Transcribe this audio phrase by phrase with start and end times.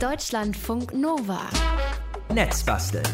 [0.00, 1.48] Deutschlandfunk Nova.
[2.30, 3.06] Netzbasteln.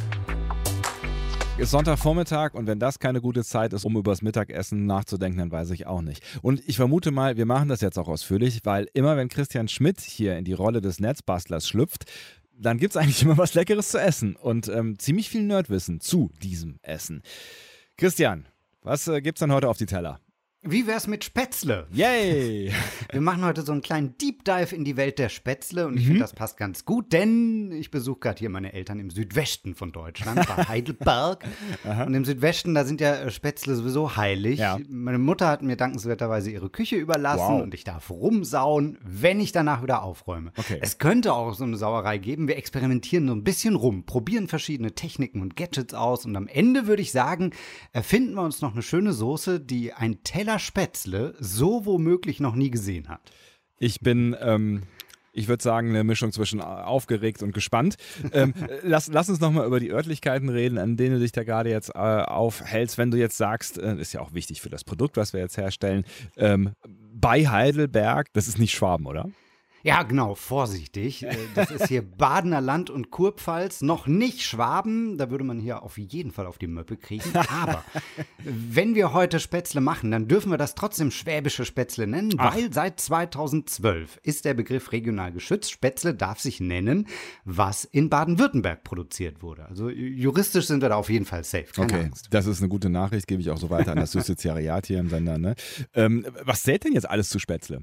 [1.56, 5.70] Ist Sonntagvormittag und wenn das keine gute Zeit ist, um übers Mittagessen nachzudenken, dann weiß
[5.70, 6.24] ich auch nicht.
[6.42, 10.00] Und ich vermute mal, wir machen das jetzt auch ausführlich, weil immer wenn Christian Schmidt
[10.00, 12.10] hier in die Rolle des Netzbastlers schlüpft,
[12.58, 16.32] dann gibt es eigentlich immer was Leckeres zu essen und ähm, ziemlich viel Nerdwissen zu
[16.42, 17.22] diesem Essen.
[17.96, 18.46] Christian,
[18.82, 20.18] was äh, gibt's dann heute auf die Teller?
[20.64, 21.88] Wie wär's mit Spätzle?
[21.92, 22.70] Yay!
[23.10, 26.02] Wir machen heute so einen kleinen Deep Dive in die Welt der Spätzle und ich
[26.04, 26.06] Mhm.
[26.06, 29.90] finde, das passt ganz gut, denn ich besuche gerade hier meine Eltern im Südwesten von
[29.90, 31.44] Deutschland, bei Heidelberg.
[32.06, 34.60] und im Südwesten, da sind ja äh, Spätzle sowieso heilig.
[34.60, 34.78] Ja.
[34.88, 37.62] Meine Mutter hat mir dankenswerterweise ihre Küche überlassen Wow.
[37.64, 40.52] und ich darf rumsauen, wenn ich danach wieder aufräume.
[40.56, 40.78] Okay.
[40.80, 42.46] Es könnte auch so eine Sauerei geben.
[42.46, 46.86] Wir experimentieren so ein bisschen rum, probieren verschiedene Techniken und Gadgets aus und am Ende
[46.86, 47.50] würde ich sagen,
[47.92, 52.70] erfinden wir uns noch eine schöne Soße, die ein Teller Spätzle so womöglich noch nie
[52.70, 53.20] gesehen hat.
[53.78, 54.82] Ich bin, ähm,
[55.32, 57.96] ich würde sagen, eine Mischung zwischen aufgeregt und gespannt.
[58.32, 61.70] ähm, lass, lass uns nochmal über die Örtlichkeiten reden, an denen du dich da gerade
[61.70, 62.98] jetzt äh, aufhältst.
[62.98, 65.56] Wenn du jetzt sagst, äh, ist ja auch wichtig für das Produkt, was wir jetzt
[65.56, 66.04] herstellen,
[66.36, 66.72] ähm,
[67.14, 69.28] bei Heidelberg, das ist nicht Schwaben, oder?
[69.84, 71.24] Ja, genau, vorsichtig.
[71.24, 75.18] Äh, Das ist hier Badener Land und Kurpfalz, noch nicht Schwaben.
[75.18, 77.24] Da würde man hier auf jeden Fall auf die Möppe kriegen.
[77.34, 77.84] Aber
[78.44, 82.54] wenn wir heute Spätzle machen, dann dürfen wir das trotzdem schwäbische Spätzle nennen, Ach.
[82.56, 85.70] weil seit 2012 ist der Begriff regional geschützt.
[85.70, 87.08] Spätzle darf sich nennen,
[87.44, 89.66] was in Baden-Württemberg produziert wurde.
[89.66, 91.66] Also juristisch sind wir da auf jeden Fall safe.
[91.74, 92.28] Keine Okay, Angst.
[92.30, 95.08] das ist eine gute Nachricht, gebe ich auch so weiter an das Justiziariat hier im
[95.08, 95.38] Sender.
[95.38, 95.54] Ne?
[95.94, 97.82] Ähm, was zählt denn jetzt alles zu Spätzle?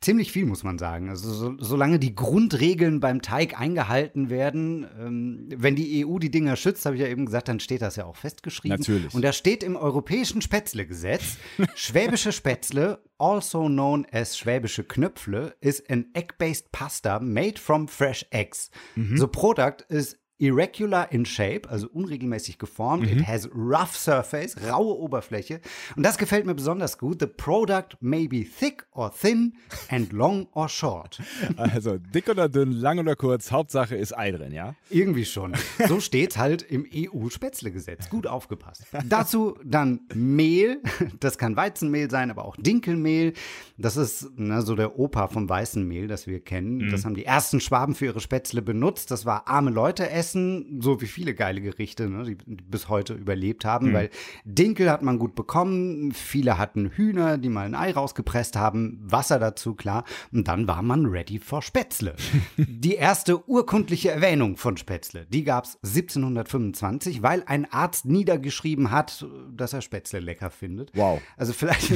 [0.00, 1.08] Ziemlich viel, muss man sagen.
[1.08, 6.56] Also so, solange die Grundregeln beim Teig eingehalten werden, ähm, wenn die EU die Dinger
[6.56, 8.78] schützt, habe ich ja eben gesagt, dann steht das ja auch festgeschrieben.
[8.78, 9.14] Natürlich.
[9.14, 11.38] Und da steht im europäischen Spätzle-Gesetz,
[11.74, 18.70] schwäbische Spätzle, also known as schwäbische Knöpfle, is an egg-based pasta made from fresh eggs.
[18.94, 23.10] The product is irregular in shape, also unregelmäßig geformt.
[23.10, 25.60] It has rough surface, raue Oberfläche.
[25.96, 27.20] Und das gefällt mir besonders gut.
[27.20, 29.54] The product may be thick or thin
[29.88, 31.20] and long or short.
[31.56, 34.74] Also dick oder dünn, lang oder kurz, Hauptsache ist Ei drin, ja?
[34.90, 35.54] Irgendwie schon.
[35.88, 38.08] So steht's halt im EU-Spätzle-Gesetz.
[38.08, 38.84] Gut aufgepasst.
[39.06, 40.80] Dazu dann Mehl.
[41.20, 43.32] Das kann Weizenmehl sein, aber auch Dinkelmehl.
[43.76, 46.90] Das ist na, so der Opa vom weißen Mehl, das wir kennen.
[46.90, 49.10] Das haben die ersten Schwaben für ihre Spätzle benutzt.
[49.10, 53.64] Das war arme Leute essen, so wie viele geile Gerichte, ne, die bis heute überlebt
[53.64, 53.92] haben.
[53.92, 54.10] Weil
[54.44, 56.12] Dinkel hat man gut bekommen.
[56.12, 58.98] Viele hatten Hühner, die mal ein Ei rausgepresst haben.
[59.02, 60.04] Wasser dazu, klar.
[60.32, 62.14] Und dann war man ready for Spätzle.
[62.56, 69.72] die erste urkundliche Erwähnung von Spätzle, die gab's 1725, weil ein Arzt niedergeschrieben hat, dass
[69.72, 70.90] er Spätzle lecker findet.
[70.94, 71.20] Wow.
[71.36, 71.92] Also vielleicht,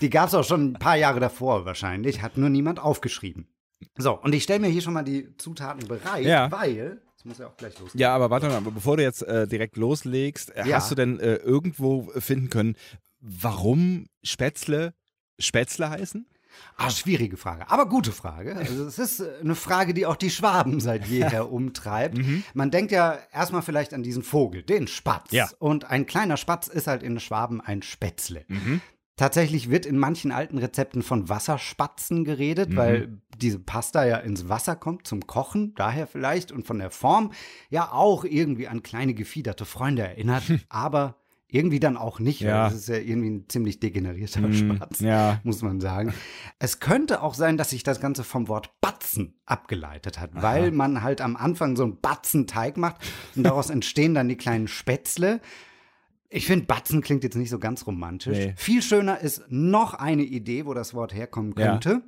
[0.00, 3.46] die gab's auch schon ein paar Jahre davor wahrscheinlich, hat nur niemand aufgeschrieben.
[3.96, 6.50] So, und ich stelle mir hier schon mal die Zutaten bereit, Ja.
[6.52, 8.00] weil, es muss ja auch gleich losgehen.
[8.00, 10.76] Ja, aber warte mal, bevor du jetzt äh, direkt loslegst, äh, Ja.
[10.76, 12.76] hast du denn äh, irgendwo finden können,
[13.20, 14.94] warum Spätzle
[15.38, 16.26] Spätzle heißen?
[16.76, 18.56] Ah, schwierige Frage, aber gute Frage.
[18.56, 22.18] Also es ist äh, eine Frage, die auch die Schwaben seit jeher umtreibt.
[22.54, 25.30] Man denkt ja erstmal vielleicht an diesen Vogel, den Spatz.
[25.30, 25.48] Ja.
[25.58, 28.44] Und ein kleiner Spatz ist halt in Schwaben ein Spätzle.
[29.20, 34.76] Tatsächlich wird in manchen alten Rezepten von Wasserspatzen geredet, weil diese Pasta ja ins Wasser
[34.76, 37.30] kommt zum Kochen, daher vielleicht und von der Form
[37.68, 41.16] ja auch irgendwie an kleine gefiederte Freunde erinnert, aber
[41.48, 42.62] irgendwie dann auch nicht, Ja.
[42.62, 45.38] weil das ist ja irgendwie ein ziemlich degenerierter Spatz ja.
[45.44, 46.14] muss man sagen.
[46.58, 51.02] Es könnte auch sein, dass sich das Ganze vom Wort Batzen abgeleitet hat, weil man
[51.02, 52.96] halt am Anfang so einen Batzenteig macht
[53.36, 55.42] und daraus entstehen dann die kleinen Spätzle.
[56.32, 58.38] Ich finde, Batzen klingt jetzt nicht so ganz romantisch.
[58.38, 58.54] Nee.
[58.56, 61.72] Viel schöner ist noch eine Idee, wo das Wort herkommen Ja.
[61.72, 62.02] könnte.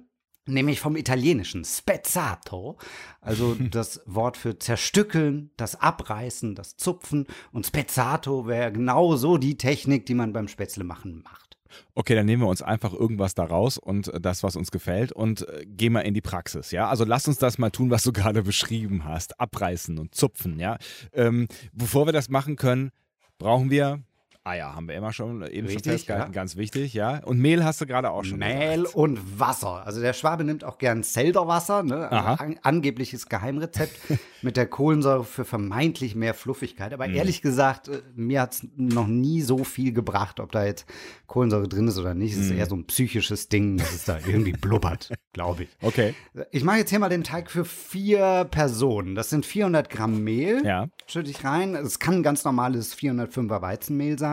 [0.47, 2.77] Nämlich vom Italienischen spezzato,
[3.21, 7.27] also das Wort für zerstückeln, das Abreißen, das Zupfen.
[7.53, 11.59] Und spezzato wäre genau so die Technik, die man beim Spätzle machen macht.
[11.95, 15.49] Okay, dann nehmen wir uns einfach irgendwas daraus und äh, das, was uns gefällt und
[15.49, 16.89] äh, gehen mal in die Praxis, ja?
[16.89, 19.41] Also lass uns das mal tun, was du gerade beschrieben hast.
[19.41, 20.77] Abreißen und zupfen, ja?
[21.13, 22.91] Ähm, bevor wir das machen können,
[23.39, 24.03] brauchen wir
[24.45, 26.35] Eier, haben wir immer schon eben schon Richtig, festgehalten, ja.
[26.35, 27.19] ganz wichtig, ja?
[27.25, 28.97] Und Mehl hast du gerade auch schon Mehl gesagt.
[28.97, 29.87] und Wasser.
[29.87, 32.11] Also der Schwabe nimmt auch gern Zelderwasser, ne?
[32.11, 33.97] Also an, angebliches Geheimrezept
[34.43, 36.89] mit der Kohlensäure für vermeintlich mehr Fluffigkeit.
[36.91, 36.95] Mhm.
[36.95, 40.87] Aber ehrlich gesagt, äh, mir hat's noch nie so viel gebracht, ob da jetzt
[41.29, 42.33] Kohlensäure drin ist oder nicht.
[42.33, 42.45] Es Mhm.
[42.45, 45.69] ist eher so ein psychisches Ding, dass es da irgendwie blubbert, glaube ich.
[45.81, 46.15] Okay,
[46.51, 49.15] Ich mache jetzt hier mal den Teig für vier Personen.
[49.15, 50.63] Das sind 400 Gramm Mehl.
[50.67, 50.89] Ja.
[51.07, 51.77] Schütte ich rein.
[51.77, 54.32] Es kann ein ganz normales 405er Weizenmehl sein.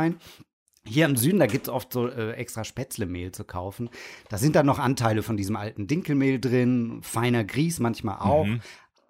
[0.86, 3.90] Hier im Süden, da gibt es oft so äh, extra Spätzlemehl zu kaufen.
[4.30, 8.48] Da sind dann noch Anteile von diesem alten Dinkelmehl drin, feiner Grieß manchmal auch.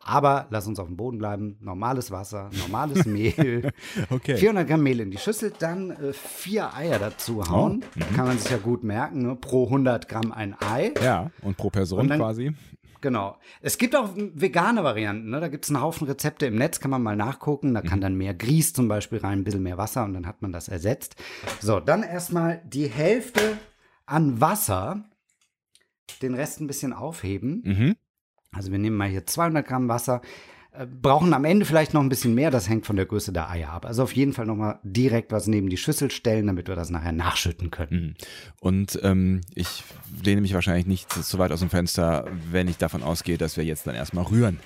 [0.01, 1.57] Aber lass uns auf dem Boden bleiben.
[1.62, 3.71] Normales Wasser, normales Mehl.
[4.09, 4.38] Okay.
[4.38, 7.83] 400 Gramm Mehl in die Schüssel, dann äh, vier Eier dazu hauen.
[8.00, 9.21] Oh, Kann man sich ja gut merken.
[9.21, 9.36] Ne?
[9.36, 10.94] Pro 100 Gramm ein Ei.
[11.03, 12.53] Ja, und pro Person Und dann- quasi.
[13.01, 13.38] Genau.
[13.62, 15.30] Es gibt auch vegane Varianten.
[15.30, 15.40] Ne?
[15.40, 17.74] Da gibt es einen Haufen Rezepte im Netz, kann man mal nachgucken.
[17.74, 20.42] Da kann dann mehr Grieß zum Beispiel rein, ein bisschen mehr Wasser und dann hat
[20.42, 21.16] man das ersetzt.
[21.62, 23.57] So, dann erstmal die Hälfte
[24.06, 25.10] an Wasser,
[26.22, 27.62] den Rest ein bisschen aufheben.
[27.63, 27.96] Mhm.
[28.51, 30.22] Also wir nehmen mal hier 200 Gramm Wasser,
[30.71, 33.50] äh, brauchen am Ende vielleicht noch ein bisschen mehr, das hängt von der Größe der
[33.50, 33.86] Eier ab.
[33.86, 37.12] Also auf jeden Fall nochmal direkt was neben die Schüssel stellen, damit wir das nachher
[37.12, 38.01] nachschütten können.
[38.01, 38.13] Mhm.
[38.62, 39.83] Und ähm, ich
[40.24, 43.63] lehne mich wahrscheinlich nicht so weit aus dem Fenster, wenn ich davon ausgehe, dass wir
[43.66, 44.60] jetzt dann erstmal rühren.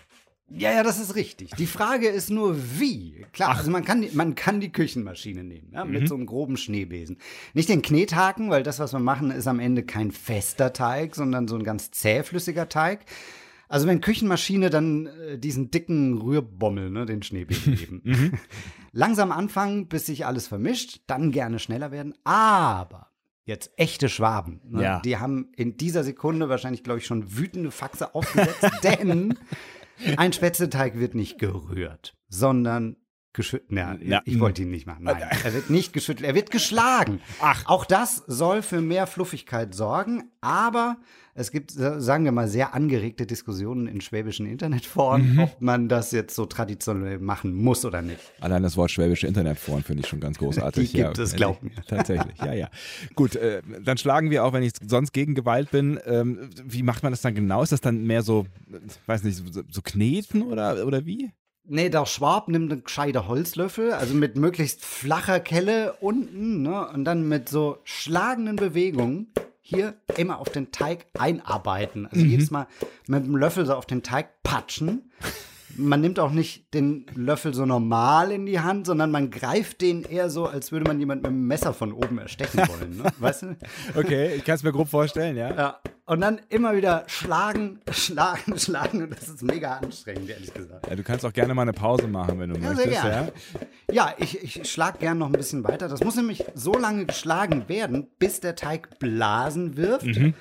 [0.56, 1.52] Ja, ja, das ist richtig.
[1.58, 3.26] Die Frage ist nur, wie.
[3.32, 6.58] Klar, also man kann, die- man kann die Küchenmaschine nehmen, ja, mit so einem groben
[6.58, 7.18] Schneebesen.
[7.54, 11.48] Nicht den Knethaken, weil das, was wir machen, ist am Ende kein fester Teig, sondern
[11.48, 13.06] so ein ganz zähflüssiger Teig.
[13.74, 18.38] Also wenn Küchenmaschine, dann äh, diesen dicken Rührbommel, ne, den Schneebesen geben.
[18.92, 22.14] Langsam anfangen, bis sich alles vermischt, dann gerne schneller werden.
[22.24, 23.08] Aber
[23.46, 25.00] jetzt echte Schwaben, ne, Ja.
[25.02, 29.34] die haben in dieser Sekunde wahrscheinlich, glaube ich, schon wütende Faxe aufgesetzt, denn
[30.18, 32.98] ein Spätzleteig wird nicht gerührt, sondern
[33.34, 33.72] geschüttelt.
[33.72, 34.22] Ja, Ja.
[34.26, 35.04] ich wollte ihn nicht machen.
[35.04, 37.20] Nein, er wird nicht geschüttelt, er wird geschlagen.
[37.42, 37.66] Ach.
[37.66, 40.98] Auch das soll für mehr Fluffigkeit sorgen, aber
[41.36, 46.36] es gibt, sagen wir mal, sehr angeregte Diskussionen in schwäbischen Internetforen, ob man das jetzt
[46.36, 48.20] so traditionell machen muss oder nicht.
[48.40, 50.92] Allein das Wort schwäbische Internetforen finde ich schon ganz großartig.
[50.92, 51.72] Die gibt es, glaub mir.
[51.88, 52.70] Tatsächlich, ja, ja.
[53.16, 56.00] Gut, äh, dann schlagen wir auch, wenn ich sonst gegen Gewalt bin.
[56.06, 57.64] Ähm, wie macht man das dann genau?
[57.64, 58.46] Ist das dann mehr so,
[59.08, 61.32] weiß nicht, so, so kneten oder, oder wie?
[61.66, 67.06] Nee, der Schwab nimmt einen gescheite Holzlöffel, also mit möglichst flacher Kelle unten, ne, und
[67.06, 69.28] dann mit so schlagenden Bewegungen
[69.62, 72.06] hier immer auf den Teig einarbeiten.
[72.06, 72.68] Also jedes Mal
[73.08, 75.10] mit dem Löffel so auf den Teig patschen.
[75.78, 80.04] Man nimmt auch nicht den Löffel so normal in die Hand, sondern man greift den
[80.04, 82.98] eher so, als würde man jemand mit dem Messer von oben erstechen wollen.
[82.98, 83.06] Ne?
[83.20, 83.56] Weißt du?
[83.96, 85.56] Okay, ich kann es mir grob vorstellen, ja.
[85.56, 85.80] Ja.
[86.06, 89.04] Und dann immer wieder schlagen, schlagen, schlagen.
[89.04, 90.88] Und das ist mega anstrengend, ehrlich gesagt.
[90.90, 90.96] ja.
[90.96, 93.04] Du kannst auch gerne mal eine Pause machen, wenn du Ja, möchtest.
[93.04, 93.28] Ja.
[93.92, 95.88] Ja, ich, ich schlage gern noch ein bisschen weiter.
[95.88, 100.06] Das muss nämlich so lange geschlagen werden, bis der Teig Blasen wirft.
[100.06, 100.34] Mhm.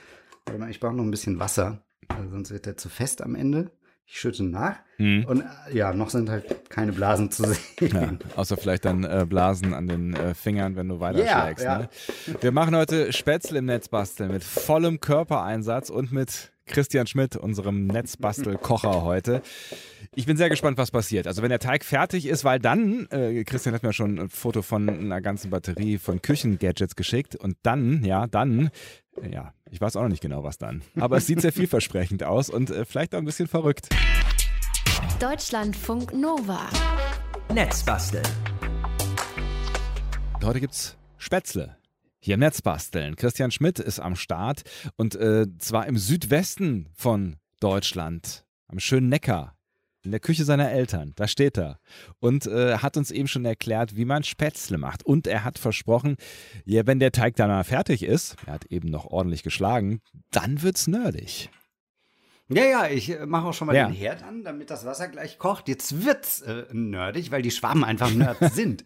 [0.47, 1.83] Warte mal, ich brauche noch ein bisschen Wasser,
[2.31, 3.71] sonst wird der zu fest am Ende.
[4.07, 4.77] Ich schütte nach.
[4.99, 5.25] Mhm.
[5.25, 7.55] Und äh, ja, noch sind halt keine Blasen zu Ja,
[7.89, 8.19] sehen.
[8.37, 11.65] außer vielleicht dann äh, Blasen an den äh, Fingern, wenn du weiterschlägst.
[11.65, 11.79] Ja, ja.
[11.81, 11.89] Ne?
[12.41, 17.87] Wir machen heute Spätzle im Netz basteln mit vollem Körpereinsatz und mit Christian Schmidt, unserem
[17.87, 19.43] Netzbastelkocher heute.
[20.15, 21.27] Ich bin sehr gespannt, was passiert.
[21.27, 24.63] Also wenn der Teig fertig ist, weil dann, äh, Christian hat mir schon ein Foto
[24.63, 28.71] von einer ganzen Batterie von Küchengadgets geschickt und dann, ja, dann,
[29.31, 30.83] ja, ich weiß auch noch nicht genau, was dann.
[30.99, 33.89] Aber es sieht sehr vielversprechend aus und äh, vielleicht auch ein bisschen verrückt.
[35.19, 36.69] Deutschlandfunk Nova.
[37.53, 38.27] Netzbasteln.
[40.43, 41.77] Heute gibt's Spätzle.
[42.19, 43.17] Hier im Netz basteln.
[43.17, 44.63] Christian Schmidt ist am Start
[44.97, 49.57] und äh, zwar im Südwesten von Deutschland, am schönen Neckar,
[50.05, 51.13] in der Küche seiner Eltern.
[51.17, 51.79] Da steht er
[52.21, 55.05] und äh, hat uns eben schon erklärt, wie man Spätzle macht.
[55.05, 56.17] Und er hat versprochen,
[56.65, 60.01] ja, wenn der Teig dann mal fertig ist, er hat eben noch ordentlich geschlagen,
[60.31, 61.51] dann wird's nerdig.
[62.49, 63.87] Ja, ja, ich äh, mache auch schon mal Ja.
[63.87, 65.69] den Herd an, damit das Wasser gleich kocht.
[65.69, 68.85] Jetzt wird's äh, nerdig, weil die Schwaben einfach Nerds sind.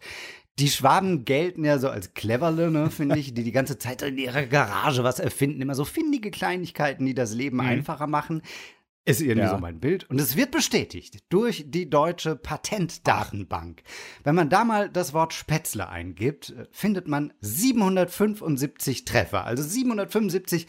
[0.59, 4.17] Die Schwaben gelten ja so als cleverle, ne, finde ich, die die ganze Zeit in
[4.17, 5.61] ihrer Garage was erfinden.
[5.61, 8.41] Immer so findige Kleinigkeiten, die das Leben einfacher machen.
[9.07, 9.51] Ist irgendwie Ja.
[9.51, 10.09] so mein Bild.
[10.09, 13.81] Und es wird bestätigt durch die deutsche Patentdatenbank.
[14.23, 19.45] Wenn man da mal das Wort Spätzle eingibt, äh, findet man 775 Treffer.
[19.45, 20.67] Also 775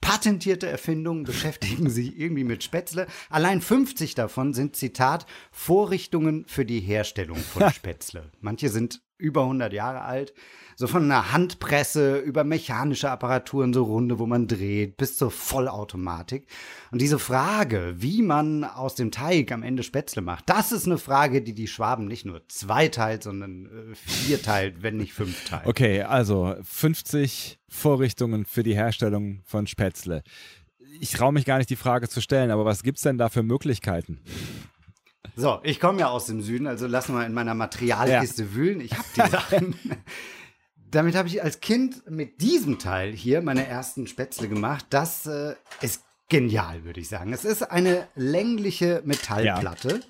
[0.00, 3.06] patentierte Erfindungen beschäftigen sich irgendwie mit Spätzle.
[3.30, 8.30] Allein 50 davon sind, Zitat, Vorrichtungen für die Herstellung von Spätzle.
[8.40, 10.32] Manche sind über 100 Jahre alt.
[10.76, 16.46] So von einer Handpresse über mechanische Apparaturen, so runde, wo man dreht, bis zur Vollautomatik.
[16.92, 20.98] Und diese Frage, wie man aus dem Teig am Ende Spätzle macht, das ist eine
[20.98, 25.66] Frage, die die Schwaben nicht nur zweiteilt, sondern äh, vierteilt, wenn nicht fünfteilt.
[25.66, 30.22] Okay, also 50 Vorrichtungen für die Herstellung von Spätzle.
[31.00, 33.42] Ich traue mich gar nicht, die Frage zu stellen, aber was gibt's denn da für
[33.42, 34.20] Möglichkeiten?
[35.38, 38.80] So, ich komme ja aus dem Süden, also lass mal in meiner Materialkiste wühlen.
[38.80, 39.76] Ich habe die Sachen.
[40.90, 44.86] Damit habe ich als Kind mit diesem Teil hier meine ersten Spätzle gemacht.
[44.90, 47.32] Das äh, ist genial, würde ich sagen.
[47.32, 50.00] Es ist eine längliche Metallplatte.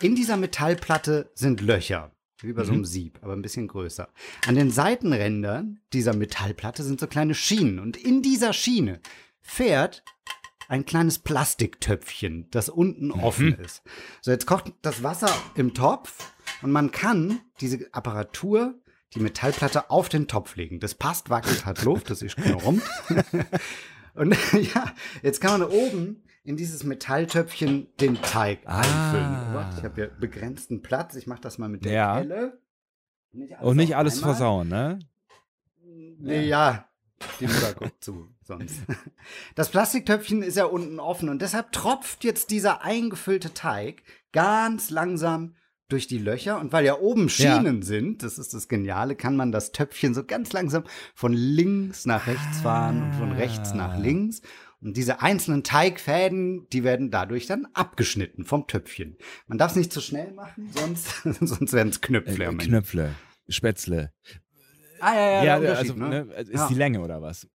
[0.00, 4.08] In dieser Metallplatte sind Löcher, wie bei so einem Sieb, aber ein bisschen größer.
[4.46, 7.80] An den Seitenrändern dieser Metallplatte sind so kleine Schienen.
[7.80, 9.00] Und in dieser Schiene
[9.40, 10.04] fährt
[10.68, 13.24] ein kleines Plastiktöpfchen, das unten Mhm.
[13.24, 13.82] offen ist.
[14.20, 16.32] So, jetzt kocht das Wasser im Topf
[16.62, 18.74] und man kann diese Apparatur,
[19.14, 20.78] die Metallplatte auf den Topf legen.
[20.80, 22.82] Das passt, wackelt, hat Luft, das ist rund.
[24.14, 24.34] Und
[24.74, 28.80] ja, jetzt kann man oben in dieses Metalltöpfchen den Teig Ah.
[28.80, 29.54] einfüllen.
[29.54, 31.14] Warte, Ich habe ja begrenzten Platz.
[31.14, 32.18] Ich mache das mal mit der Ja.
[32.20, 32.58] Kelle.
[33.32, 34.30] Nicht Und nicht alles einmal.
[34.34, 34.98] versauen, ne?
[35.84, 36.87] Nee, ja,
[37.40, 38.80] die Mutter guckt zu, sonst.
[39.54, 45.54] Das Plastiktöpfchen ist ja unten offen und deshalb tropft jetzt dieser eingefüllte Teig ganz langsam
[45.88, 49.52] durch die Löcher und weil ja oben Schienen sind, das ist das Geniale, kann man
[49.52, 50.84] das Töpfchen so ganz langsam
[51.14, 53.98] von links nach rechts fahren und von rechts nach Ah.
[53.98, 54.42] links.
[54.80, 59.16] Und diese einzelnen Teigfäden, die werden dadurch dann abgeschnitten vom Töpfchen.
[59.48, 62.44] Man darf es nicht zu schnell machen, sonst, sonst werden es Knöpfle.
[62.44, 62.54] Äh.
[62.54, 63.14] Knöpfle,
[63.48, 64.12] Spätzle.
[65.00, 65.96] Ah, ja, ja, Ja, also Unterschied,
[66.28, 66.34] ne?
[66.34, 66.68] ist Ja.
[66.68, 67.48] die Länge oder was?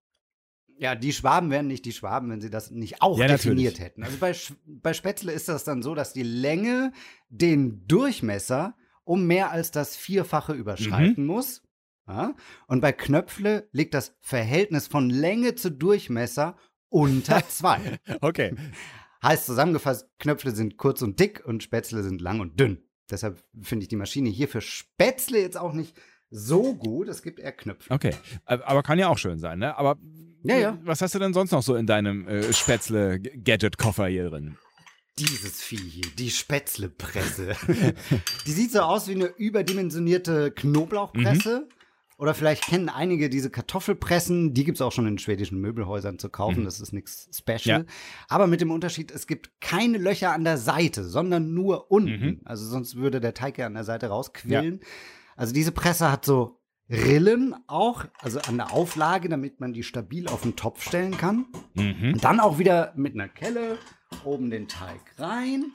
[0.78, 3.80] Ja, die Schwaben wären nicht die Schwaben, wenn sie das nicht auch Ja, definiert natürlich.
[3.80, 4.04] hätten.
[4.04, 6.92] Also bei, Sch- bei Spätzle ist das dann so, dass die Länge
[7.30, 11.62] den Durchmesser um mehr als das Vierfache überschreiten muss.
[12.08, 12.34] Ja?
[12.68, 16.58] Und bei Knöpfle liegt das Verhältnis von Länge zu Durchmesser
[16.90, 18.00] unter zwei.
[18.22, 18.56] Okay.
[19.22, 22.84] heißt zusammengefasst, Knöpfle sind kurz und dick und Spätzle sind lang und dünn.
[23.12, 25.96] Deshalb finde ich die Maschine hier für Spätzle jetzt auch nicht
[26.34, 27.08] so gut.
[27.08, 27.92] Es gibt eher Knöpfe.
[27.92, 28.16] Okay.
[28.48, 29.78] Äh, Aber kann ja auch schön sein, ne?
[29.78, 29.98] Aber
[30.42, 30.78] Ja, ja.
[30.84, 34.58] was hast du denn sonst noch so in deinem äh, Spätzle-Gadget-Koffer hier drin?
[35.20, 37.56] Dieses Vieh hier, die Spätzlepresse.
[38.48, 41.68] die sieht so aus wie eine überdimensionierte Knoblauchpresse.
[42.18, 44.54] Oder vielleicht kennen einige diese Kartoffelpressen.
[44.54, 46.64] Die gibt es auch schon in schwedischen Möbelhäusern zu kaufen.
[46.64, 47.82] Das ist nichts Special.
[47.82, 47.86] Ja.
[48.28, 52.26] Aber mit dem Unterschied, es gibt keine Löcher an der Seite, sondern nur unten.
[52.26, 52.42] Mhm.
[52.46, 54.80] Also sonst würde der Teig ja an der Seite rausquillen.
[55.36, 56.60] Also diese Presse hat so
[56.90, 61.46] Rillen auch, also an der Auflage, damit man die stabil auf den Topf stellen kann.
[61.74, 62.14] Mhm.
[62.14, 63.78] Und dann auch wieder mit einer Kelle
[64.26, 65.72] oben den Teig rein.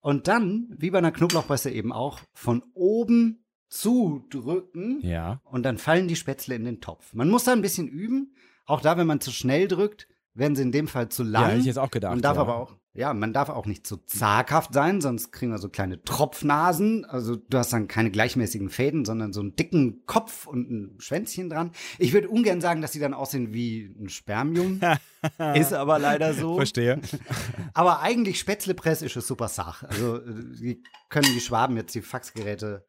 [0.00, 5.00] Und dann, wie bei einer Knoblauchpresse eben auch, von oben zudrücken.
[5.02, 5.40] Ja.
[5.44, 7.14] Und dann fallen die Spätzle in den Topf.
[7.14, 8.34] Man muss da ein bisschen üben.
[8.64, 11.42] Auch da, wenn man zu schnell drückt, werden sie in dem Fall zu lang.
[11.42, 12.12] Ja, hätte ich jetzt auch gedacht.
[12.12, 12.42] Man darf ja.
[12.42, 16.02] aber auch, ja, man darf auch nicht zu zaghaft sein, sonst kriegen wir so kleine
[16.02, 17.04] Tropfnasen.
[17.04, 21.48] Also du hast dann keine gleichmäßigen Fäden, sondern so einen dicken Kopf und ein Schwänzchen
[21.48, 21.70] dran.
[21.98, 24.80] Ich würde ungern sagen, dass sie dann aussehen wie ein Spermium.
[25.54, 26.56] Ist aber leider so.
[26.56, 27.00] Verstehe.
[27.74, 29.88] Aber eigentlich Spätzlepress ist eine super Sache.
[29.88, 30.22] Also äh,
[30.60, 32.84] die können die Schwaben jetzt die Faxgeräte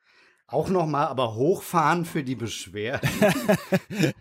[0.52, 3.10] auch noch mal aber hochfahren für die Beschwerden.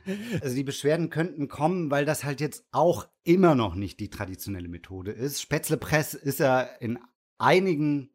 [0.42, 4.68] also die Beschwerden könnten kommen, weil das halt jetzt auch immer noch nicht die traditionelle
[4.68, 5.40] Methode ist.
[5.40, 6.98] Spätzlepress ist ja in
[7.38, 8.10] einigen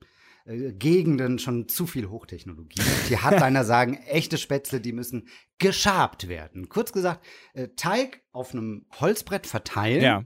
[0.45, 2.81] äh, Gegenden schon zu viel Hochtechnologie.
[3.09, 5.27] Die Hardliner sagen, echte Spätzle, die müssen
[5.59, 6.69] geschabt werden.
[6.69, 10.23] Kurz gesagt, äh, Teig auf einem Holzbrett verteilen, Ja.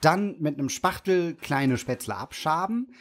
[0.00, 2.94] dann mit einem Spachtel kleine Spätzle abschaben.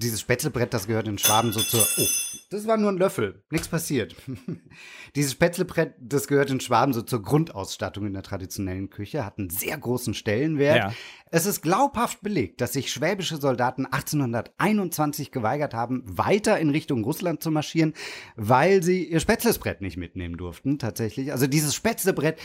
[0.00, 1.80] Dieses Spätzlebrett, das gehört in Schwaben so zur.
[1.80, 2.06] Oh,
[2.50, 3.42] das war nur ein Löffel.
[3.50, 4.14] Nichts passiert.
[5.16, 9.50] Dieses Spätzlebrett, das gehört in Schwaben so zur Grundausstattung in der traditionellen Küche, hat einen
[9.50, 10.76] sehr großen Stellenwert.
[10.76, 10.92] Ja.
[11.32, 17.42] Es ist glaubhaft belegt, dass sich schwäbische Soldaten 1821 geweigert haben, weiter in Richtung Russland
[17.42, 17.92] zu marschieren,
[18.36, 21.32] weil sie ihr Spätzlesbrett nicht mitnehmen durften, tatsächlich.
[21.32, 22.38] Also dieses Spätzlebrett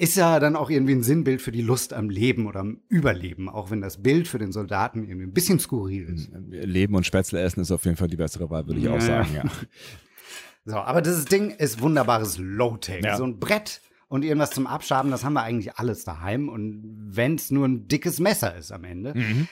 [0.00, 3.48] ist ja dann auch irgendwie ein Sinnbild für die Lust am Leben oder am Überleben,
[3.50, 6.30] auch wenn das Bild für den Soldaten irgendwie ein bisschen skurril ist.
[6.48, 9.00] Leben und Spätzle essen ist auf jeden Fall die bessere Wahl, würde ich auch Ja.
[9.00, 9.44] sagen, ja.
[10.66, 13.02] So, aber dieses Ding ist wunderbares Low-Tech.
[13.02, 13.16] Ja.
[13.16, 16.48] So ein Brett und irgendwas zum Abschaben, das haben wir eigentlich alles daheim.
[16.50, 19.14] Und wenn es nur ein dickes Messer ist am Ende.
[19.16, 19.48] Mhm.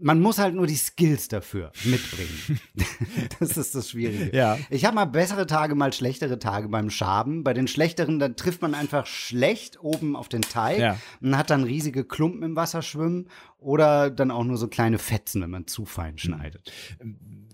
[0.00, 2.60] Man muss halt nur die Skills dafür mitbringen.
[3.40, 4.36] das ist das Schwierige.
[4.36, 4.56] Ja.
[4.70, 7.42] Ich habe mal bessere Tage, mal schlechtere Tage beim Schaben.
[7.42, 10.98] Bei den schlechteren, da trifft man einfach schlecht oben auf den Teig Ja.
[11.20, 13.28] und hat dann riesige Klumpen im Wasser schwimmen
[13.58, 16.70] oder dann auch nur so kleine Fetzen, wenn man zu fein schneidet.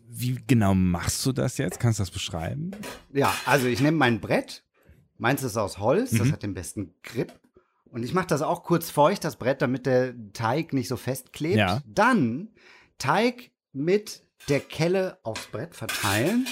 [0.09, 1.81] Wie genau machst du das jetzt?
[1.81, 2.73] Kannst du das beschreiben?
[3.13, 4.63] Ja, also ich nehme mein Brett.
[5.17, 6.33] Meins ist aus Holz, das Mhm.
[6.33, 7.33] hat den besten Grip.
[7.95, 11.59] Und ich mache das auch kurz feucht, das Brett, damit der Teig nicht so festklebt.
[11.59, 11.81] Ja.
[11.87, 12.49] Dann
[12.99, 16.45] Teig mit der Kelle aufs Brett verteilen.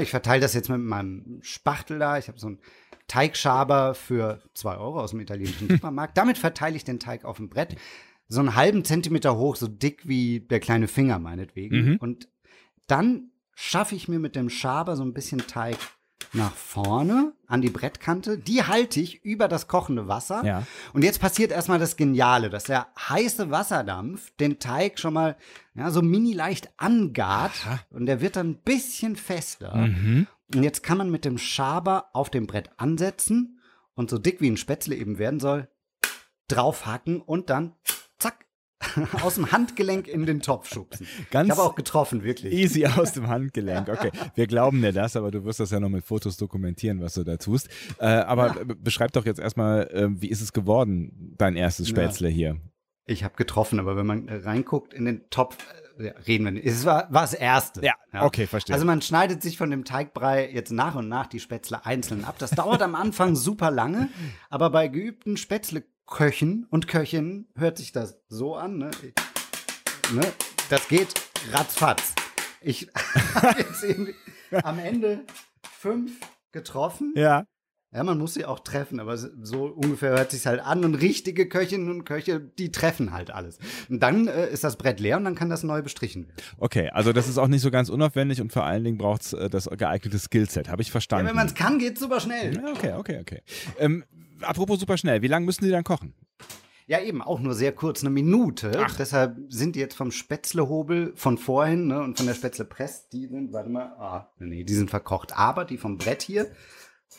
[0.00, 2.18] Ich verteile das jetzt mit meinem Spachtel da.
[2.18, 2.60] Ich habe so einen
[3.08, 6.16] Teigschaber für 2 Euro aus dem italienischen Supermarkt.
[6.16, 7.74] Damit verteile ich den Teig auf dem Brett.
[8.28, 11.84] So einen halben Zentimeter hoch, so dick wie der kleine Finger meinetwegen.
[11.84, 11.96] Mhm.
[11.96, 12.28] Und
[12.86, 15.78] dann schaffe ich mir mit dem Schaber so ein bisschen Teig
[16.32, 18.38] nach vorne an die Brettkante.
[18.38, 20.44] Die halte ich über das kochende Wasser.
[20.44, 20.66] Ja.
[20.92, 25.36] Und jetzt passiert erstmal das Geniale, dass der heiße Wasserdampf den Teig schon mal
[25.74, 27.80] ja, so mini leicht angart Aha.
[27.90, 29.74] und der wird dann ein bisschen fester.
[29.74, 30.26] Mhm.
[30.54, 33.60] Und jetzt kann man mit dem Schaber auf dem Brett ansetzen
[33.94, 35.68] und so dick wie ein Spätzle eben werden soll,
[36.48, 37.74] draufhacken und dann
[39.22, 41.06] aus dem Handgelenk in den Topf schubsen.
[41.30, 42.52] Ganz ich habe auch getroffen, wirklich.
[42.52, 43.88] Easy aus dem Handgelenk.
[43.88, 47.14] Okay, wir glauben dir das, aber du wirst das ja noch mit Fotos dokumentieren, was
[47.14, 47.68] du da tust.
[47.98, 48.74] Äh, aber ja.
[48.78, 52.34] beschreib doch jetzt erstmal, äh, wie ist es geworden, dein erstes Spätzle ja.
[52.34, 52.56] hier?
[53.06, 55.56] Ich habe getroffen, aber wenn man reinguckt in den Topf,
[55.98, 56.66] äh, reden wir nicht.
[56.66, 57.84] Es war, war das Erste.
[57.84, 58.72] Ja, ja, okay, verstehe.
[58.72, 62.36] Also man schneidet sich von dem Teigbrei jetzt nach und nach die Spätzle einzeln ab.
[62.38, 64.08] Das dauert am Anfang super lange,
[64.48, 65.36] aber bei geübten
[66.10, 68.78] Spätzleköchen und Köchinnen hört sich das so an.
[68.78, 68.90] Ne?
[70.12, 70.22] Ne?
[70.68, 71.08] Das geht
[71.52, 72.14] ratzfatz.
[72.60, 72.88] Ich
[73.34, 74.14] habe jetzt irgendwie
[74.62, 75.20] am Ende
[75.78, 76.12] fünf
[76.52, 77.14] getroffen.
[77.16, 77.44] Ja.
[77.92, 80.84] Ja, man muss sie auch treffen, aber so ungefähr hört sich halt an.
[80.84, 83.58] Und richtige Köchinnen und Köche, die treffen halt alles.
[83.88, 86.40] Und dann äh, ist das Brett leer und dann kann das neu bestrichen werden.
[86.58, 89.32] Okay, also das ist auch nicht so ganz unaufwendig und vor allen Dingen braucht es
[89.32, 90.68] äh, das geeignete Skillset.
[90.68, 91.26] Habe ich verstanden.
[91.26, 92.54] Ja, wenn man es kann, geht es super schnell.
[92.54, 93.42] Ja, okay, okay, okay.
[93.80, 94.04] Ähm,
[94.42, 96.14] apropos super schnell, wie lange müssen die dann kochen?
[96.86, 98.72] Ja, eben, auch nur sehr kurz, eine Minute.
[98.84, 98.96] Ach.
[98.96, 103.52] Deshalb sind die jetzt vom Spätzlehobel von vorhin ne, und von der Spätzlepress, die sind,
[103.52, 105.36] warte mal, ah, nee, die sind verkocht.
[105.36, 106.50] Aber die vom Brett hier,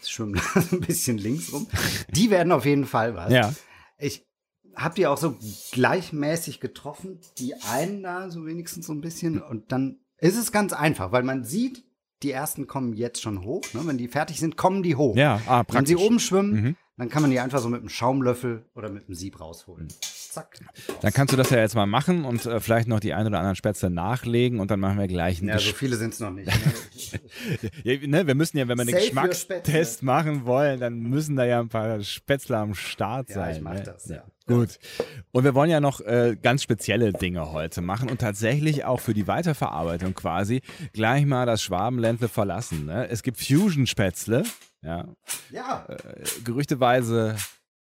[0.03, 1.67] schwimmen ein bisschen links rum.
[2.09, 3.31] Die werden auf jeden Fall was.
[3.31, 3.53] Ja.
[3.97, 4.27] Ich
[4.75, 5.37] habe die auch so
[5.71, 7.19] gleichmäßig getroffen.
[7.37, 9.41] Die einen da so wenigstens so ein bisschen.
[9.41, 11.85] Und dann ist es ganz einfach, weil man sieht,
[12.23, 13.63] die ersten kommen jetzt schon hoch.
[13.73, 13.81] Ne?
[13.85, 15.15] Wenn die fertig sind, kommen die hoch.
[15.15, 15.75] Ja, ah, praktisch.
[15.75, 16.75] Wenn sie oben schwimmen, mhm.
[17.01, 19.87] Dann kann man die einfach so mit einem Schaumlöffel oder mit einem Sieb rausholen.
[20.29, 20.59] Zack.
[21.01, 23.39] Dann kannst du das ja jetzt mal machen und äh, vielleicht noch die ein oder
[23.39, 26.29] anderen Spätzle nachlegen und dann machen wir gleich einen Ja, so viele sind es noch
[26.29, 26.51] nicht.
[27.11, 27.71] Ne?
[27.83, 31.59] ja, ne, wir müssen ja, wenn wir einen Geschmackstest machen wollen, dann müssen da ja
[31.59, 33.49] ein paar Spätzle am Start sein.
[33.49, 33.83] Ja, ich mach ne?
[33.83, 34.23] das, ja.
[34.45, 34.77] Gut.
[35.31, 39.15] Und wir wollen ja noch äh, ganz spezielle Dinge heute machen und tatsächlich auch für
[39.15, 40.61] die Weiterverarbeitung quasi
[40.93, 42.85] gleich mal das Schwabenländle verlassen.
[42.85, 43.09] Ne?
[43.09, 44.43] Es gibt Fusion-Spätzle.
[44.83, 45.07] Ja.
[45.51, 45.85] ja.
[45.87, 47.35] Äh, gerüchteweise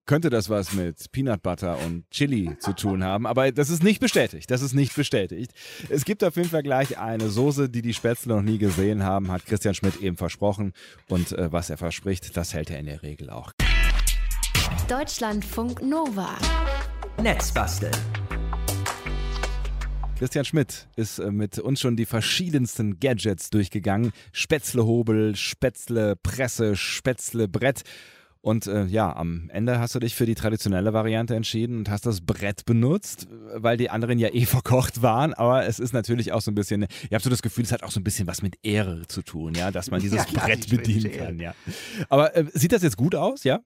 [0.06, 4.00] könnte das was mit Peanut Butter und Chili zu tun haben, aber das ist nicht
[4.00, 4.50] bestätigt.
[4.50, 5.52] Das ist nicht bestätigt.
[5.88, 9.30] Es gibt auf jeden Fall gleich eine Soße, die die Spätzle noch nie gesehen haben,
[9.30, 10.72] hat Christian Schmidt eben versprochen.
[11.08, 13.52] Und äh, was er verspricht, das hält er in der Regel auch.
[14.88, 16.36] Deutschlandfunk Nova.
[17.22, 17.94] Netzbasteln.
[20.20, 24.12] Christian Schmidt ist äh, mit uns schon die verschiedensten Gadgets durchgegangen.
[24.32, 27.84] Spätzlehobel, Spätzlepresse, Spätzlebrett.
[28.42, 32.04] Und äh, ja, am Ende hast du dich für die traditionelle Variante entschieden und hast
[32.04, 35.32] das Brett benutzt, weil die anderen ja eh verkocht waren.
[35.32, 37.82] Aber es ist natürlich auch so ein bisschen, ihr habt so das Gefühl, es hat
[37.82, 40.68] auch so ein bisschen was mit Ehre zu tun, ja, dass man dieses ja, Brett
[40.68, 41.54] bedienen kann, ja.
[42.10, 43.60] Aber äh, sieht das jetzt gut aus, ja?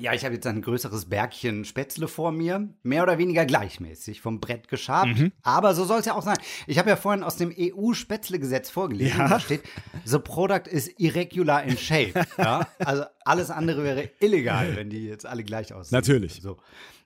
[0.00, 4.40] Ja, ich habe jetzt ein größeres Bergchen Spätzle vor mir, mehr oder weniger gleichmäßig vom
[4.40, 5.18] Brett geschabt.
[5.18, 5.32] Mhm.
[5.42, 6.36] Aber so soll es ja auch sein.
[6.66, 9.18] Ich habe ja vorhin aus dem EU-Spätzle-Gesetz vorgelesen.
[9.18, 9.28] Ja.
[9.28, 9.62] Da steht,
[10.04, 12.14] the product is irregular in shape.
[12.38, 12.66] ja?
[12.78, 15.96] Also alles andere wäre illegal, wenn die jetzt alle gleich aussehen.
[15.96, 16.40] Natürlich.
[16.42, 16.58] So.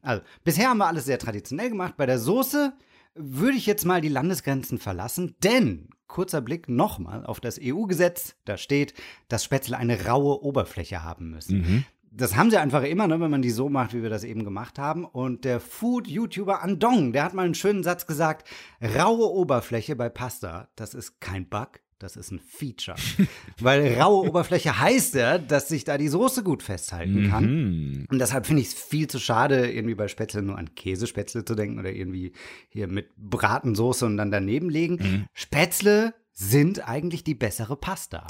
[0.02, 1.94] Also, bisher haben wir alles sehr traditionell gemacht.
[1.96, 2.72] Bei der Soße
[3.14, 8.35] würde ich jetzt mal die Landesgrenzen verlassen, denn kurzer Blick nochmal auf das EU-Gesetz.
[8.44, 8.94] Da steht,
[9.28, 11.61] dass Spätzle eine raue Oberfläche haben müssen.
[11.61, 14.25] Mhm das haben sie einfach immer, ne, wenn man die so macht, wie wir das
[14.25, 15.05] eben gemacht haben.
[15.05, 18.48] Und der Food-YouTuber Andong, der hat mal einen schönen Satz gesagt:
[18.83, 22.96] Raue Oberfläche bei Pasta, das ist kein Bug, das ist ein Feature.
[23.61, 27.44] Weil raue Oberfläche heißt ja, dass sich da die Soße gut festhalten kann.
[27.44, 28.07] Mhm.
[28.11, 31.55] Und deshalb finde ich es viel zu schade, irgendwie bei Spätzle nur an Käsespätzle zu
[31.55, 32.33] denken oder irgendwie
[32.68, 34.94] hier mit Bratensoße und dann daneben legen.
[34.96, 35.27] Mhm.
[35.33, 38.27] Spätzle sind eigentlich die bessere Pasta.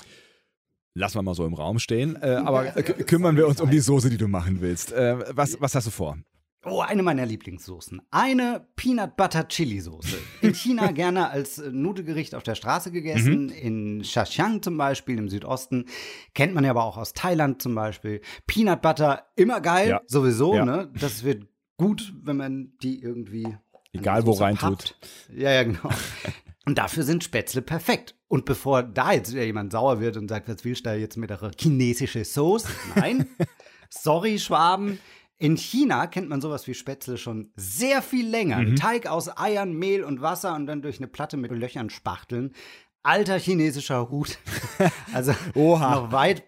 [0.95, 2.17] Lassen wir mal so im Raum stehen.
[2.21, 4.93] Äh, aber kümmern wir uns um die Soße, die du machen willst.
[4.93, 6.19] Äh, was, was hast du vor?
[6.65, 8.03] Oh, eine meiner Lieblingssoßen.
[8.13, 10.17] Eine Peanut Butter Chili Soße.
[10.43, 13.47] In China gerne als äh, Nudelgericht auf der Straße gegessen.
[13.47, 13.53] Mhm.
[13.53, 15.87] In Xinjiang zum Beispiel, im Südosten.
[16.35, 18.21] Kennt man ja aber auch aus Thailand zum Beispiel.
[18.47, 20.01] Peanut Butter, immer geil, ja.
[20.07, 20.55] sowieso.
[20.55, 20.65] Ja.
[20.65, 20.93] Ne?
[21.01, 21.47] Das wird
[21.79, 23.57] gut, wenn man die irgendwie.
[23.93, 24.97] Egal wo rein tut.
[25.35, 25.91] Ja, ja, genau.
[26.65, 28.15] Und dafür sind Spätzle perfekt.
[28.33, 31.19] Und bevor da jetzt wieder jemand sauer wird und sagt, was willst du da jetzt
[31.19, 32.65] mit einer chinesischen Sauce?
[32.95, 33.27] Nein.
[33.91, 34.99] Sorry, Schwaben.
[35.37, 38.61] In China kennt man sowas wie Spätzle schon sehr viel länger.
[38.61, 38.77] Mhm.
[38.77, 42.55] Teig aus Eiern, Mehl und Wasser und dann durch eine Platte mit Löchern spachteln.
[43.03, 44.39] Alter chinesischer Hut.
[45.13, 46.45] Also noch weit,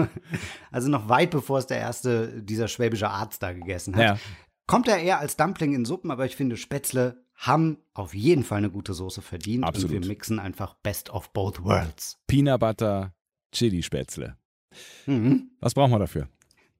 [0.70, 4.02] also noch weit bevor es der erste dieser schwäbische Arzt da gegessen hat.
[4.02, 4.18] Ja.
[4.66, 8.58] Kommt er eher als Dumpling in Suppen, aber ich finde Spätzle haben auf jeden Fall
[8.58, 9.64] eine gute Soße verdient.
[9.64, 9.90] Absolut.
[9.90, 12.18] Und wir mixen einfach Best of Both Worlds.
[12.26, 13.12] Peanut Butter,
[13.52, 14.36] Chili-Spätzle.
[15.06, 15.50] Mhm.
[15.60, 16.28] Was brauchen wir dafür?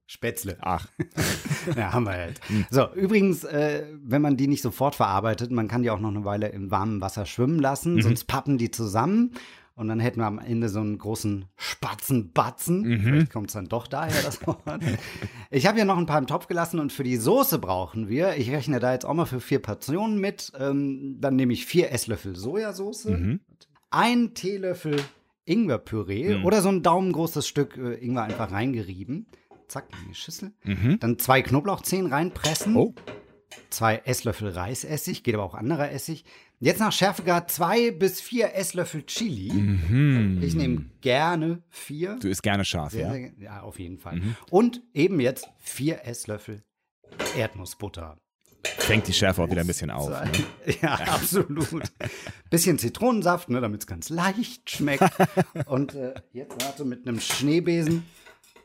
[0.07, 0.59] Spätzle.
[0.61, 0.87] Ach.
[1.77, 2.41] ja, haben wir halt.
[2.49, 2.67] Mhm.
[2.71, 6.25] So, übrigens, äh, wenn man die nicht sofort verarbeitet, man kann die auch noch eine
[6.25, 8.03] Weile im warmen Wasser schwimmen lassen, mhm.
[8.03, 9.33] sonst pappen die zusammen.
[9.77, 12.83] Und dann hätten wir am Ende so einen großen Spatzenbatzen.
[12.83, 13.01] Mhm.
[13.01, 14.63] Vielleicht kommt es dann doch daher, das Wort.
[15.51, 18.37] Ich habe ja noch ein paar im Topf gelassen und für die Soße brauchen wir,
[18.37, 21.93] ich rechne da jetzt auch mal für vier Portionen mit, ähm, dann nehme ich vier
[21.93, 23.41] Esslöffel Sojasauce, Mhm.
[23.91, 24.97] ein Teelöffel
[25.45, 26.45] Ingwerpüree Mhm.
[26.45, 29.27] oder so ein daumengroßes Stück äh, Ingwer einfach reingerieben.
[29.69, 30.53] Zack, in die Schüssel.
[30.65, 30.99] Mhm.
[31.01, 32.77] Dann zwei Knoblauchzehen reinpressen.
[32.77, 32.95] Oh.
[33.71, 36.25] Zwei Esslöffel Reisessig, geht aber auch anderer Essig.
[36.61, 39.49] Jetzt nach Schärfegrad zwei bis vier Esslöffel Chili.
[40.41, 42.13] Ich nehme gerne vier.
[42.15, 42.21] Mhm.
[42.21, 43.13] Du isst gerne scharf, Sehr, ja?
[43.13, 44.21] sehr, ja, auf jeden Fall.
[44.51, 46.63] Und eben jetzt vier Esslöffel
[47.37, 48.17] Erdnussbutter.
[48.79, 50.09] Fängt die Schärfe auch wieder ein bisschen auf.
[50.09, 50.31] Ne?
[50.81, 51.69] Ja, absolut.
[52.51, 55.05] Bisschen Zitronensaft, ne, damit es ganz leicht schmeckt.
[55.67, 58.05] Und äh, jetzt warte mit einem Schneebesen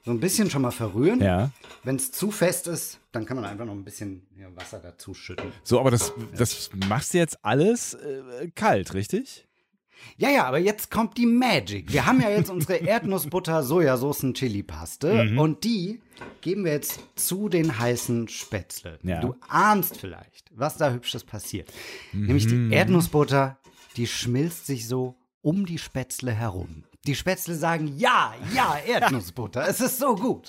[0.09, 1.21] so ein bisschen schon mal verrühren.
[1.21, 1.51] Ja.
[1.83, 5.51] Wenn es zu fest ist, dann kann man einfach noch ein bisschen Wasser dazu schütten.
[5.63, 9.45] So, aber das, das machst du jetzt alles äh, kalt, richtig?
[10.17, 11.91] Ja, ja, aber jetzt kommt die Magic.
[11.93, 15.37] Wir haben ja jetzt unsere Erdnussbutter Sojasoßen Chili Paste Mhm.
[15.39, 16.01] und die
[16.41, 18.97] geben wir jetzt zu den heißen Spätzle.
[19.03, 19.19] Ja.
[19.21, 21.71] Du ahnst vielleicht, was da hübsches passiert.
[22.13, 22.69] Nämlich Mhm.
[22.69, 23.57] die Erdnussbutter,
[23.97, 26.83] die schmilzt sich so um die Spätzle herum.
[27.07, 30.47] Die Spätzle sagen, ja, ja, Erdnussbutter, es ist so gut.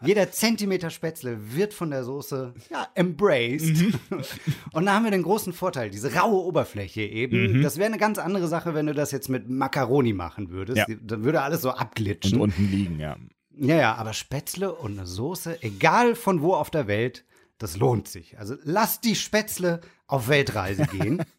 [0.00, 3.76] Jeder Zentimeter Spätzle wird von der Soße, ja, embraced.
[3.76, 3.94] Mhm.
[4.72, 7.58] Und da haben wir den großen Vorteil, diese raue Oberfläche eben.
[7.58, 7.62] Mhm.
[7.62, 10.78] Das wäre eine ganz andere Sache, wenn du das jetzt mit Macaroni machen würdest.
[10.78, 10.86] Ja.
[11.02, 12.40] Dann würde alles so Und abglitschen.
[12.40, 13.16] unten liegen, ja.
[13.60, 17.24] Ja, ja, aber Spätzle und eine Soße, egal von wo auf der Welt,
[17.58, 18.38] das lohnt sich.
[18.38, 21.24] Also lasst die Spätzle auf Weltreise gehen.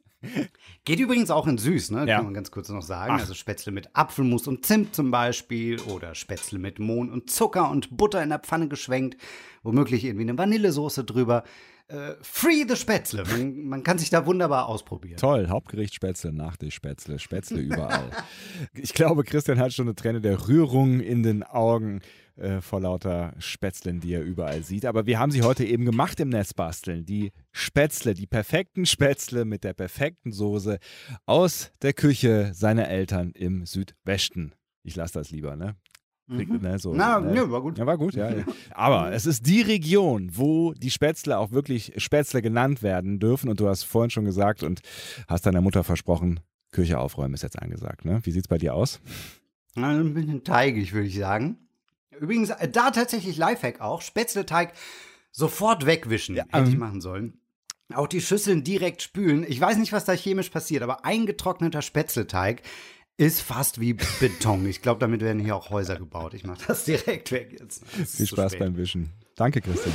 [0.86, 2.06] Geht übrigens auch in süß, ne?
[2.06, 2.18] Ja.
[2.18, 3.14] Kann man ganz kurz noch sagen.
[3.14, 7.96] Also Spätzle mit Apfelmus und Zimt zum Beispiel oder Spätzle mit Mohn und Zucker und
[7.96, 9.18] Butter in der Pfanne geschwenkt.
[9.64, 11.44] Womöglich irgendwie eine Vanillesoße drüber.
[11.88, 13.24] Äh, free the Spätzle.
[13.26, 15.18] Man, man kann sich da wunderbar ausprobieren.
[15.18, 18.12] Toll, Hauptgericht Spätzle, Nachtisch Spätzle, Spätzle überall.
[18.74, 22.02] ich glaube, Christian hat schon eine Träne der Rührung in den Augen
[22.40, 24.86] äh, vor lauter Spätzlen, die er überall sieht.
[24.86, 27.06] Aber wir haben sie heute eben gemacht im Netzbasteln.
[27.06, 30.80] Die Spätzle, die perfekten Spätzle mit der perfekten Soße
[31.26, 34.54] aus der Küche seiner Eltern im Südwesten.
[34.84, 35.76] Ich lasse das lieber, ne?
[36.30, 37.34] Krieg, ne, so, Na, ne?
[37.34, 37.78] nö, war gut.
[37.78, 38.30] Ja, war gut, ja.
[38.30, 38.44] ja.
[38.72, 43.50] Aber es ist die Region, wo die Spätzle auch wirklich Spätzle genannt werden dürfen.
[43.50, 44.82] Und du hast vorhin schon gesagt und
[45.28, 46.40] hast deiner Mutter versprochen,
[46.72, 48.06] Küche aufräumen ist jetzt angesagt.
[48.06, 48.20] Ne?
[48.24, 49.02] Wie sieht's bei dir aus?
[49.76, 51.58] Na, Ein bisschen teigig, würde ich sagen.
[52.20, 54.02] Übrigens, äh, da tatsächlich Lifehack auch.
[54.02, 54.74] Spätzleteig
[55.32, 56.36] sofort wegwischen.
[56.36, 56.80] Hätte ich ähm.
[56.80, 57.40] machen sollen.
[57.94, 59.44] Auch die Schüsseln direkt spülen.
[59.48, 62.62] Ich weiß nicht, was da chemisch passiert, aber eingetrockneter Spätzleteig
[63.18, 64.66] ist fast wie Beton.
[64.68, 66.34] Ich glaube, damit werden hier auch Häuser gebaut.
[66.34, 67.86] Ich mache das direkt weg jetzt.
[67.88, 68.60] Viel Spaß spät.
[68.60, 69.10] beim Wischen.
[69.36, 69.94] Danke, Christian.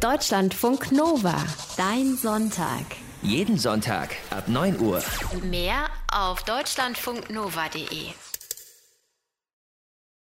[0.00, 1.36] Deutschlandfunk Nova.
[1.76, 2.86] Dein Sonntag.
[3.22, 5.02] Jeden Sonntag ab 9 Uhr.
[5.42, 8.29] Mehr auf deutschlandfunknova.de.